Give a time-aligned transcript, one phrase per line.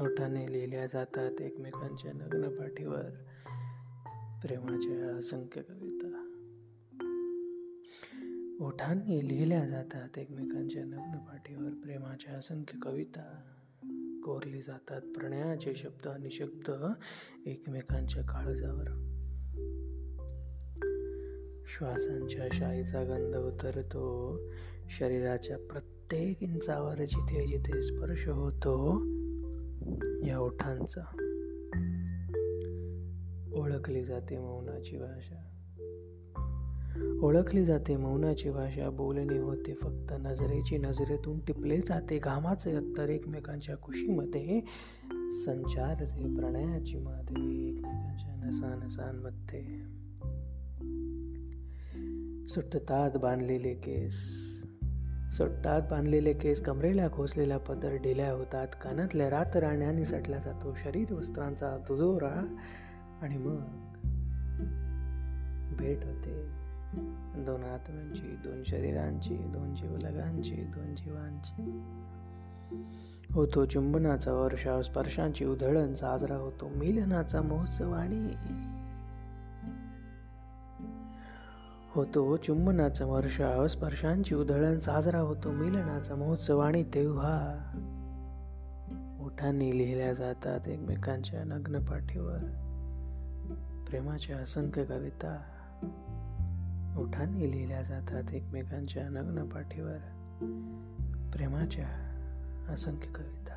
[0.00, 3.10] ओठाने लिहिल्या जातात एकमेकांच्या नग्नपाठीवर
[4.42, 6.26] प्रेमाच्या असंख्य कविता.
[8.60, 13.42] ओठांनी लिहिल्या जातात एकमेकांच्या नग्न पाठीवर प्रेमाच्या असंख्य कविता.
[14.24, 16.70] कोरली जातात प्रणयाचे शब्द आणि शब्द
[17.46, 18.86] एकमेकांच्या काळजावर.
[21.66, 24.38] श्वासांच्या शाईचा गंध उतरतो.
[24.90, 29.02] शरीराच्या प्रत्येक इंचावर जिथे जिथे स्पर्श होतो
[30.40, 31.00] ओठांचा
[33.54, 35.46] ओळखली जाते मौनाची भाषा.
[37.22, 40.12] ओळखली जाते मौनाची भाषा बोलणे होते फक्त.
[40.12, 44.60] नजरेची नजरेतून टिपले जाते घामाचे अत्तर एकमेकांच्या कुशीमध्ये
[45.44, 49.66] संचारते प्रणयाची माधवी एकमेकांच्या नसानसांमध्ये
[52.48, 54.49] सुटतात बांधलेले केस.
[55.38, 58.68] सट्टात बांधलेले केस कमरेला खोचलेला पदर ढिल्या होतात.
[58.82, 60.74] कानातल्या रातराण्याने सटला जातो.
[60.74, 62.56] शरीर वस्त्रांचा तुजोरा
[63.22, 63.60] आणि मग
[65.76, 66.60] भेट होते.
[67.44, 71.82] दोन आत्म्यांची दोन शरीरांची दोन जीवलगांची दोन जीवांची.
[73.32, 78.34] होतो चुंबनाचा वर्षाव स्पर्शांची उधळण साजरा होतो मिलनाचा महोत्सव आणि
[81.92, 82.36] होतो.
[82.36, 85.50] चुंबनाचा वर्षाव स्पर्शांची उधळण साजरा होतो.
[85.50, 87.56] मिलनाचा महोत्सव आणि तेव्हा
[89.20, 92.38] ओठांनी लिहिल्या जातात एकमेकांच्या नग्न पाठीवर.
[93.88, 95.42] प्रेमाच्या असंख्य कविता
[96.98, 99.98] ओठांनी लिहिल्या जातात एकमेकांच्या नग्न पाठीवर.
[101.32, 102.06] प्रेमाच्या
[102.68, 103.56] असंख्य कविता